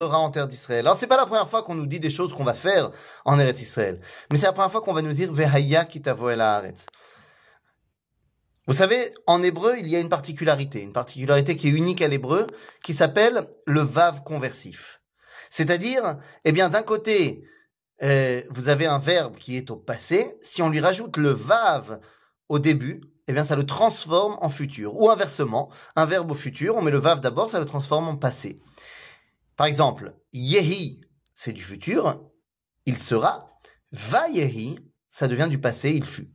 en 0.00 0.30
terre 0.30 0.46
d'Israël. 0.46 0.86
Alors 0.86 0.96
c'est 0.96 1.06
pas 1.06 1.16
la 1.16 1.26
première 1.26 1.50
fois 1.50 1.62
qu'on 1.62 1.74
nous 1.74 1.86
dit 1.86 1.98
des 2.00 2.10
choses 2.10 2.32
qu'on 2.32 2.44
va 2.44 2.54
faire 2.54 2.90
en 3.24 3.38
Eretz 3.38 3.60
Israël, 3.60 4.00
mais 4.30 4.38
c'est 4.38 4.46
la 4.46 4.52
première 4.52 4.70
fois 4.70 4.80
qu'on 4.80 4.92
va 4.92 5.02
nous 5.02 5.12
dire 5.12 5.32
Vehaya 5.32 5.84
kitavo 5.84 6.30
el. 6.30 6.74
Vous 8.68 8.74
savez, 8.74 9.14
en 9.26 9.42
hébreu, 9.42 9.76
il 9.78 9.88
y 9.88 9.96
a 9.96 9.98
une 9.98 10.10
particularité, 10.10 10.82
une 10.82 10.92
particularité 10.92 11.56
qui 11.56 11.68
est 11.68 11.72
unique 11.72 12.02
à 12.02 12.08
l'hébreu, 12.08 12.46
qui 12.84 12.92
s'appelle 12.92 13.48
le 13.66 13.80
vav 13.80 14.22
conversif. 14.24 15.00
C'est-à-dire, 15.48 16.18
eh 16.44 16.52
bien, 16.52 16.68
d'un 16.68 16.82
côté, 16.82 17.42
euh, 18.02 18.42
vous 18.50 18.68
avez 18.68 18.84
un 18.84 18.98
verbe 18.98 19.36
qui 19.36 19.56
est 19.56 19.70
au 19.70 19.76
passé. 19.76 20.26
Si 20.42 20.60
on 20.60 20.68
lui 20.68 20.80
rajoute 20.80 21.16
le 21.16 21.30
vav 21.30 21.98
au 22.50 22.58
début, 22.58 23.00
eh 23.26 23.32
bien, 23.32 23.42
ça 23.42 23.56
le 23.56 23.64
transforme 23.64 24.36
en 24.42 24.50
futur. 24.50 24.94
Ou 25.00 25.08
inversement, 25.08 25.70
un 25.96 26.04
verbe 26.04 26.30
au 26.30 26.34
futur, 26.34 26.76
on 26.76 26.82
met 26.82 26.90
le 26.90 26.98
vav 26.98 27.20
d'abord, 27.20 27.48
ça 27.48 27.60
le 27.60 27.64
transforme 27.64 28.06
en 28.08 28.16
passé. 28.16 28.60
Par 29.58 29.66
exemple, 29.66 30.14
yehi, 30.32 31.02
c'est 31.34 31.52
du 31.52 31.62
futur, 31.62 32.24
il 32.86 32.96
sera. 32.96 33.60
Va 33.92 34.28
yehi, 34.30 34.78
ça 35.08 35.28
devient 35.28 35.48
du 35.50 35.60
passé, 35.60 35.90
il 35.90 36.06
fut. 36.06 36.32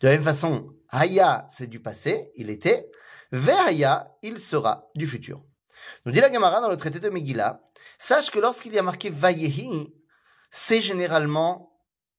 De 0.00 0.08
la 0.08 0.14
même 0.14 0.22
façon, 0.24 0.74
haya, 0.90 1.46
c'est 1.48 1.68
du 1.68 1.80
passé, 1.80 2.32
il 2.36 2.50
était. 2.50 2.90
Ve'haya, 3.32 4.16
il 4.22 4.38
sera 4.38 4.88
du 4.94 5.06
futur. 5.06 5.42
Nous 6.04 6.12
dit 6.12 6.20
la 6.20 6.32
Gemara 6.32 6.60
dans 6.60 6.68
le 6.68 6.76
traité 6.76 7.00
de 7.00 7.08
Megillah, 7.08 7.62
sache 7.98 8.30
que 8.30 8.38
lorsqu'il 8.38 8.72
y 8.72 8.78
a 8.78 8.82
marqué 8.82 9.10
Vayehi, 9.10 9.94
c'est 10.50 10.82
généralement 10.82 11.72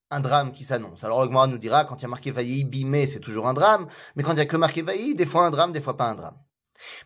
un 0.09 0.21
drame 0.21 0.53
qui 0.53 0.63
s'annonce. 0.63 1.03
Alors 1.03 1.21
le 1.21 1.27
Gemara 1.27 1.47
nous 1.47 1.57
dira, 1.57 1.83
quand 1.83 1.97
il 1.97 2.03
y 2.03 2.05
a 2.05 2.09
marqué 2.09 2.31
Vayehi, 2.31 2.63
bimé, 2.63 3.07
c'est 3.07 3.19
toujours 3.19 3.47
un 3.47 3.53
drame, 3.53 3.87
mais 4.15 4.23
quand 4.23 4.33
il 4.33 4.37
y 4.37 4.41
a 4.41 4.45
que 4.45 4.57
marqué 4.57 4.81
Vayehi, 4.81 5.15
des 5.15 5.25
fois 5.25 5.45
un 5.45 5.51
drame, 5.51 5.71
des 5.73 5.81
fois 5.81 5.97
pas 5.97 6.09
un 6.09 6.15
drame. 6.15 6.37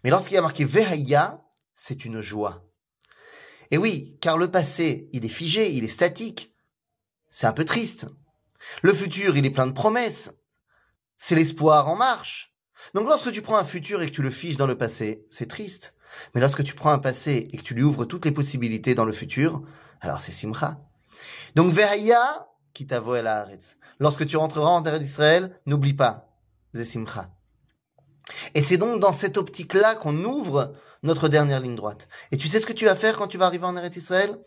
Mais 0.04 0.10
lorsqu'il 0.10 0.36
y 0.36 0.38
a 0.38 0.42
marqué 0.42 0.66
Vehaya, 0.66 1.44
c'est 1.74 2.06
une 2.06 2.22
joie. 2.22 2.71
Et 3.72 3.78
oui, 3.78 4.18
car 4.22 4.38
le 4.38 4.52
passé, 4.52 5.08
il 5.14 5.26
est 5.26 5.30
figé, 5.30 5.72
il 5.72 5.84
est 5.84 5.90
statique. 5.90 6.54
C'est 7.30 7.48
un 7.48 7.54
peu 7.54 7.66
triste. 7.66 8.06
Le 8.82 8.94
futur, 8.94 9.38
il 9.38 9.46
est 9.46 9.52
plein 9.52 9.68
de 9.68 9.72
promesses. 9.72 10.32
C'est 11.16 11.36
l'espoir 11.36 11.88
en 11.88 11.96
marche. 11.96 12.54
Donc 12.94 13.08
lorsque 13.08 13.32
tu 13.32 13.42
prends 13.42 13.58
un 13.58 13.66
futur 13.66 14.02
et 14.02 14.08
que 14.08 14.12
tu 14.12 14.22
le 14.22 14.30
figes 14.30 14.58
dans 14.58 14.68
le 14.68 14.78
passé, 14.78 15.26
c'est 15.30 15.48
triste. 15.48 15.94
Mais 16.34 16.42
lorsque 16.42 16.64
tu 16.64 16.76
prends 16.76 16.92
un 16.92 17.00
passé 17.00 17.48
et 17.52 17.58
que 17.58 17.64
tu 17.64 17.74
lui 17.74 17.84
ouvres 17.84 18.06
toutes 18.06 18.26
les 18.26 18.32
possibilités 18.32 18.96
dans 18.96 19.06
le 19.06 19.14
futur, 19.14 19.62
alors 20.02 20.20
c'est 20.20 20.32
simcha. 20.32 20.82
Donc 21.56 21.72
Ve'haya, 21.72 22.48
qui 22.74 22.88
à 22.92 23.22
la 23.22 23.42
haaretz. 23.42 23.78
Lorsque 24.00 24.26
tu 24.26 24.36
rentreras 24.36 24.70
en 24.70 24.82
terre 24.82 25.00
d'Israël, 25.00 25.60
n'oublie 25.66 25.94
pas, 25.94 26.30
c'est 26.74 26.86
simcha. 26.86 27.30
Et 28.54 28.64
c'est 28.64 28.78
donc 28.78 29.00
dans 29.00 29.14
cette 29.14 29.38
optique-là 29.38 29.96
qu'on 29.96 30.24
ouvre 30.24 30.74
notre 31.04 31.30
dernière 31.30 31.60
ligne 31.60 31.76
droite. 31.76 32.08
Et 32.32 32.38
tu 32.38 32.48
sais 32.48 32.60
ce 32.60 32.66
que 32.66 32.74
tu 32.74 32.86
vas 32.86 32.96
faire 32.96 33.18
quand 33.18 33.28
tu 33.28 33.38
vas 33.38 33.46
arriver 33.46 33.66
en 33.66 33.76
Eretz 33.76 33.96
Israël? 33.98 34.40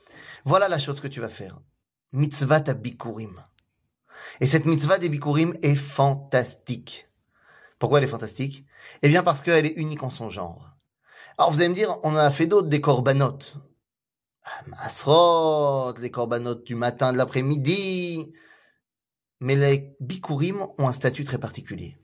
Voilà 0.45 0.69
la 0.69 0.79
chose 0.79 1.01
que 1.01 1.09
tu 1.09 1.21
vas 1.21 1.29
faire. 1.29 1.59
Mitzvah 2.13 2.61
bikurim. 2.61 3.43
Et 4.41 4.47
cette 4.47 4.67
mitzvah 4.67 4.99
des 4.99 5.09
bikurim 5.09 5.55
est 5.63 5.75
fantastique. 5.75 7.09
Pourquoi 7.79 7.99
elle 7.99 8.05
est 8.05 8.09
fantastique? 8.09 8.65
Eh 9.03 9.09
bien 9.09 9.23
parce 9.23 9.43
qu'elle 9.43 9.67
est 9.67 9.77
unique 9.77 10.03
en 10.03 10.11
son 10.11 10.31
genre. 10.31 10.77
Alors 11.39 11.51
vous 11.51 11.59
allez 11.59 11.69
me 11.69 11.75
dire, 11.75 11.99
on 12.05 12.11
en 12.11 12.17
a 12.17 12.31
fait 12.31 12.47
d'autres, 12.47 12.69
des 12.69 12.81
corbanotes. 12.81 13.55
Masrot, 14.67 15.95
les 15.99 16.11
corbanotes 16.11 16.65
du 16.65 16.75
matin, 16.75 17.13
de 17.13 17.19
l'après-midi. 17.19 18.33
Mais 19.41 19.57
les 19.57 19.97
bikurim 20.01 20.67
ont 20.79 20.89
un 20.89 20.93
statut 20.93 21.25
très 21.25 21.39
particulier. 21.39 21.97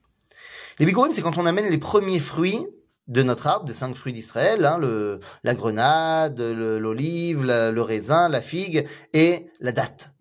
Les 0.81 0.87
bikurim, 0.87 1.13
c'est 1.13 1.21
quand 1.21 1.37
on 1.37 1.45
amène 1.45 1.69
les 1.69 1.77
premiers 1.77 2.21
fruits 2.21 2.67
de 3.07 3.23
notre 3.23 3.47
arbre, 3.47 3.67
des 3.67 3.75
cinq 3.75 3.95
fruits 3.95 4.15
d'Israël, 4.15 4.65
hein, 4.65 4.81
la 5.45 5.55
grenade, 5.55 6.41
l'olive, 6.41 7.45
le, 7.45 7.81
raisin, 7.83 8.31
la 8.31 8.41
figue 8.41 8.89
et 9.13 9.51
la 9.61 9.73
date. 9.73 10.13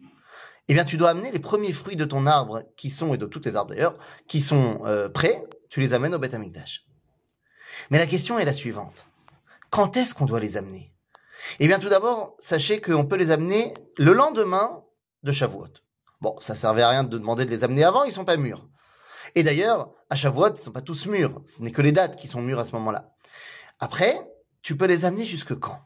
Eh 0.67 0.73
bien, 0.73 0.83
tu 0.83 0.97
dois 0.97 1.11
amener 1.11 1.31
les 1.31 1.39
premiers 1.39 1.71
fruits 1.71 1.95
de 1.95 2.03
ton 2.03 2.27
arbre, 2.27 2.63
qui 2.75 2.89
sont, 2.89 3.13
et 3.13 3.17
de 3.17 3.25
tous 3.25 3.39
tes 3.39 3.55
arbres 3.55 3.71
d'ailleurs, 3.71 3.97
qui 4.27 4.41
sont 4.41 4.81
euh, 4.85 5.07
prêts, 5.07 5.41
tu 5.69 5.79
les 5.79 5.93
amènes 5.93 6.13
au 6.13 6.19
Beth 6.19 6.33
Amikdash. 6.33 6.85
Mais 7.89 7.97
la 7.97 8.05
question 8.05 8.37
est 8.37 8.45
la 8.45 8.53
suivante. 8.53 9.05
Quand 9.69 9.95
est-ce 9.95 10.13
qu'on 10.13 10.25
doit 10.25 10.41
les 10.41 10.57
amener? 10.57 10.93
Eh 11.61 11.67
bien, 11.67 11.79
tout 11.79 11.89
d'abord, 11.89 12.35
sachez 12.39 12.81
qu'on 12.81 13.05
peut 13.05 13.15
les 13.15 13.31
amener 13.31 13.73
le 13.97 14.11
lendemain 14.11 14.83
de 15.23 15.31
Shavuot. 15.31 15.69
Bon, 16.19 16.35
ça 16.41 16.53
servait 16.53 16.81
à 16.81 16.89
rien 16.89 17.05
de 17.05 17.17
demander 17.17 17.45
de 17.45 17.49
les 17.49 17.63
amener 17.63 17.85
avant, 17.85 18.03
ils 18.03 18.11
sont 18.11 18.25
pas 18.25 18.35
mûrs. 18.35 18.67
Et 19.35 19.43
d'ailleurs, 19.43 19.91
à 20.09 20.15
Shavuot, 20.15 20.47
ce 20.47 20.51
ne 20.51 20.57
sont 20.57 20.71
pas 20.71 20.81
tous 20.81 21.05
mûrs. 21.05 21.41
Ce 21.45 21.61
n'est 21.61 21.71
que 21.71 21.81
les 21.81 21.91
dates 21.91 22.15
qui 22.15 22.27
sont 22.27 22.41
mûres 22.41 22.59
à 22.59 22.65
ce 22.65 22.71
moment-là. 22.73 23.13
Après, 23.79 24.15
tu 24.61 24.75
peux 24.75 24.85
les 24.85 25.05
amener 25.05 25.25
jusque 25.25 25.57
quand? 25.57 25.79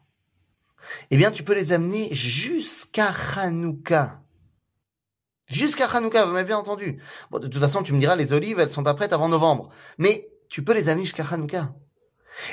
Eh 1.10 1.16
bien, 1.16 1.30
tu 1.30 1.42
peux 1.42 1.54
les 1.54 1.72
amener 1.72 2.12
jusqu'à 2.14 3.12
Hanouka. 3.36 4.20
Jusqu'à 5.46 5.86
Hanouka, 5.86 6.24
vous 6.24 6.32
m'avez 6.32 6.46
bien 6.46 6.58
entendu. 6.58 7.02
Bon, 7.30 7.38
de 7.38 7.48
toute 7.48 7.60
façon, 7.60 7.82
tu 7.82 7.92
me 7.92 8.00
diras, 8.00 8.16
les 8.16 8.32
olives, 8.32 8.60
elles 8.60 8.70
sont 8.70 8.82
pas 8.82 8.94
prêtes 8.94 9.12
avant 9.12 9.28
novembre. 9.28 9.70
Mais 9.98 10.30
tu 10.48 10.64
peux 10.64 10.72
les 10.72 10.88
amener 10.88 11.04
jusqu'à 11.04 11.24
Hanouka. 11.24 11.74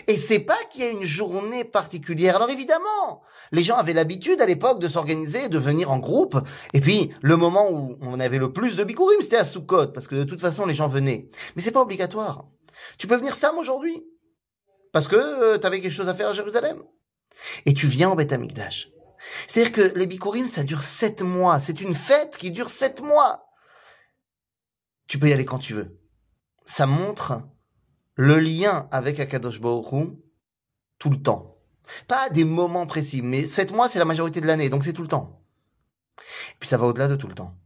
Et 0.08 0.18
c'est 0.18 0.40
pas 0.40 0.58
qu'il 0.69 0.81
y 0.81 0.86
a 0.86 0.90
une 0.90 1.03
journée 1.03 1.64
particulière. 1.64 2.36
Alors 2.36 2.50
évidemment, 2.50 3.22
les 3.52 3.64
gens 3.64 3.75
avaient 3.75 3.94
l'habitude 3.94 4.42
à 4.42 4.46
l'époque 4.46 4.80
de 4.80 4.88
s'organiser, 4.88 5.50
de 5.50 5.58
venir 5.58 5.92
en 5.92 6.00
groupe. 6.00 6.38
Et 6.74 6.81
puis, 6.81 7.14
le 7.22 7.36
moment 7.36 7.69
où 7.72 7.97
on 8.02 8.20
avait 8.20 8.38
le 8.38 8.52
plus 8.52 8.75
de 8.75 8.84
bikurim, 8.84 9.22
c'était 9.22 9.38
à 9.38 9.46
Sukkot, 9.46 9.88
parce 9.88 10.08
que 10.08 10.16
de 10.16 10.24
toute 10.24 10.41
façon, 10.41 10.66
les 10.66 10.75
gens 10.75 10.88
venaient. 10.88 11.30
Mais 11.56 11.62
c'est 11.62 11.72
pas 11.72 11.81
obligatoire. 11.81 12.46
Tu 12.97 13.08
peux 13.08 13.16
venir 13.16 13.36
Stam 13.36 13.58
aujourd'hui, 13.58 14.03
parce 14.91 15.08
que 15.08 15.16
euh, 15.16 15.58
tu 15.58 15.68
avais 15.68 15.81
quelque 15.81 15.94
chose 15.94 16.09
à 16.09 16.16
faire 16.16 16.30
à 16.30 16.34
Jérusalem. 16.34 16.84
Et 17.66 17.74
tu 17.74 17.88
viens 17.88 18.12
au 18.12 18.16
Beth 18.16 18.34
Amikdash. 18.34 18.90
C'est-à-dire 19.47 19.72
que 19.72 19.97
les 19.97 20.08
bikurim, 20.08 20.47
ça 20.47 20.64
dure 20.64 20.81
sept 20.81 21.22
mois. 21.22 21.59
C'est 21.59 21.81
une 21.81 21.96
fête 21.96 22.38
qui 22.38 22.52
dure 22.52 22.70
sept 22.70 23.02
mois. 23.02 23.46
Tu 25.08 25.20
peux 25.20 25.30
y 25.30 25.34
aller 25.34 25.46
quand 25.46 25.59
tu 25.59 25.74
veux. 25.74 26.00
Ça 26.66 26.88
montre 26.88 27.41
le 28.16 28.40
lien 28.40 28.88
avec 28.92 29.20
Akadosh 29.20 29.62
Baruch 29.62 30.14
tout 31.00 31.10
le 31.10 31.22
temps. 31.22 31.58
Pas 32.08 32.30
des 32.30 32.44
moments 32.44 32.86
précis, 32.86 33.22
mais 33.22 33.46
sept 33.46 33.72
mois, 33.72 33.90
c'est 33.90 34.00
la 34.00 34.06
majorité 34.06 34.42
de 34.42 34.48
l'année, 34.48 34.70
donc 34.70 34.84
c'est 34.84 34.94
tout 34.94 35.02
le 35.02 35.08
temps. 35.08 35.44
Puis 36.60 36.70
ça 36.70 36.78
va 36.78 36.86
au-delà 36.86 37.08
de 37.08 37.16
tout 37.16 37.28
le 37.28 37.34
temps. 37.34 37.58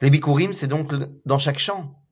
Les 0.00 0.10
bikurim, 0.10 0.52
c'est 0.52 0.66
donc 0.66 0.92
dans 1.24 1.38
chaque 1.38 1.58
champ. 1.58 2.04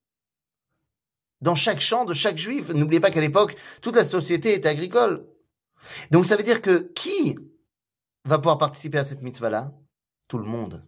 Dans 1.43 1.55
chaque 1.55 1.81
champ 1.81 2.05
de 2.05 2.15
chaque 2.15 2.38
juif. 2.38 2.71
N'oubliez 2.71 3.00
pas 3.00 3.10
qu'à 3.10 3.21
l'époque, 3.21 3.56
toute 3.82 3.97
la 3.97 4.06
société 4.06 4.55
était 4.55 4.69
agricole. 4.69 5.26
Donc 6.10 6.25
ça 6.25 6.37
veut 6.37 6.43
dire 6.43 6.62
que 6.62 6.91
qui 6.94 7.38
va 8.25 8.38
pouvoir 8.38 8.59
participer 8.59 8.99
à 8.99 9.05
cette 9.05 9.22
mitzvah-là? 9.22 9.72
Tout 10.28 10.38
le 10.38 10.44
monde. 10.44 10.84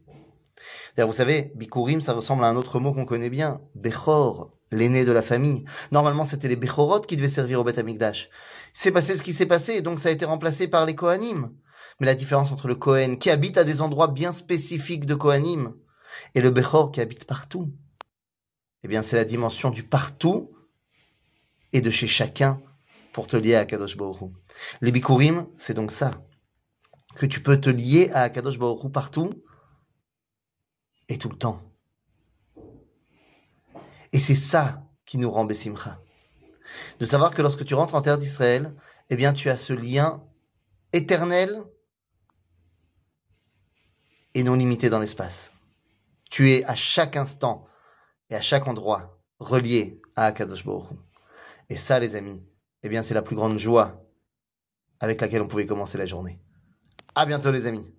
D'ailleurs, 0.96 1.08
vous 1.08 1.16
savez, 1.16 1.52
bikurim, 1.54 2.00
ça 2.00 2.14
ressemble 2.14 2.44
à 2.44 2.48
un 2.48 2.56
autre 2.56 2.80
mot 2.80 2.92
qu'on 2.92 3.04
connaît 3.04 3.30
bien, 3.30 3.60
bechor, 3.74 4.57
l'aîné 4.70 5.04
de 5.04 5.12
la 5.12 5.22
famille. 5.22 5.64
Normalement, 5.92 6.24
c'était 6.24 6.48
les 6.48 6.56
bechorot 6.56 7.00
qui 7.00 7.16
devaient 7.16 7.28
servir 7.28 7.60
au 7.60 7.64
Beth 7.64 7.78
Amikdash. 7.78 8.28
C'est 8.72 8.92
passé 8.92 9.16
ce 9.16 9.22
qui 9.22 9.32
s'est 9.32 9.46
passé, 9.46 9.82
donc 9.82 9.98
ça 10.00 10.08
a 10.08 10.12
été 10.12 10.24
remplacé 10.24 10.68
par 10.68 10.86
les 10.86 10.94
Kohanim. 10.94 11.52
Mais 12.00 12.06
la 12.06 12.14
différence 12.14 12.52
entre 12.52 12.68
le 12.68 12.74
Kohen, 12.74 13.18
qui 13.18 13.30
habite 13.30 13.58
à 13.58 13.64
des 13.64 13.80
endroits 13.80 14.08
bien 14.08 14.32
spécifiques 14.32 15.06
de 15.06 15.14
Kohanim, 15.14 15.74
et 16.34 16.40
le 16.40 16.50
Bechor 16.50 16.92
qui 16.92 17.00
habite 17.00 17.24
partout, 17.24 17.72
eh 18.84 18.88
bien, 18.88 19.02
c'est 19.02 19.16
la 19.16 19.24
dimension 19.24 19.70
du 19.70 19.82
partout 19.82 20.52
et 21.72 21.80
de 21.80 21.90
chez 21.90 22.06
chacun 22.06 22.60
pour 23.12 23.26
te 23.26 23.36
lier 23.36 23.56
à 23.56 23.64
Kadosh 23.64 23.96
Baruch 23.96 24.30
Les 24.80 24.92
Bikurim, 24.92 25.46
c'est 25.56 25.74
donc 25.74 25.90
ça. 25.90 26.12
Que 27.16 27.26
tu 27.26 27.42
peux 27.42 27.60
te 27.60 27.70
lier 27.70 28.10
à 28.12 28.30
Kadosh 28.30 28.58
Baruch 28.58 28.92
partout 28.92 29.30
et 31.08 31.18
tout 31.18 31.28
le 31.28 31.36
temps. 31.36 31.67
Et 34.12 34.20
c'est 34.20 34.34
ça 34.34 34.82
qui 35.04 35.18
nous 35.18 35.30
rend 35.30 35.44
Bessimcha. 35.44 36.00
De 37.00 37.06
savoir 37.06 37.34
que 37.34 37.42
lorsque 37.42 37.64
tu 37.64 37.74
rentres 37.74 37.94
en 37.94 38.02
terre 38.02 38.18
d'Israël, 38.18 38.74
eh 39.10 39.16
bien, 39.16 39.32
tu 39.32 39.48
as 39.50 39.56
ce 39.56 39.72
lien 39.72 40.22
éternel 40.92 41.64
et 44.34 44.42
non 44.42 44.54
limité 44.54 44.90
dans 44.90 44.98
l'espace. 44.98 45.52
Tu 46.30 46.52
es 46.52 46.64
à 46.64 46.74
chaque 46.74 47.16
instant 47.16 47.66
et 48.30 48.34
à 48.34 48.42
chaque 48.42 48.68
endroit 48.68 49.18
relié 49.38 50.00
à 50.14 50.26
Akadosh 50.26 50.64
Baruch 50.64 50.90
Et 51.70 51.76
ça, 51.76 51.98
les 51.98 52.16
amis, 52.16 52.44
eh 52.82 52.88
bien, 52.88 53.02
c'est 53.02 53.14
la 53.14 53.22
plus 53.22 53.36
grande 53.36 53.58
joie 53.58 54.04
avec 55.00 55.20
laquelle 55.20 55.42
on 55.42 55.48
pouvait 55.48 55.66
commencer 55.66 55.96
la 55.96 56.06
journée. 56.06 56.38
À 57.14 57.24
bientôt, 57.24 57.50
les 57.50 57.66
amis. 57.66 57.97